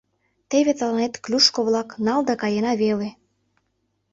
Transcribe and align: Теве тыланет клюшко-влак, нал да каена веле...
Теве 0.49 0.71
тыланет 0.79 1.13
клюшко-влак, 1.23 1.89
нал 2.05 2.21
да 2.27 2.33
каена 2.41 2.73
веле... 2.81 3.09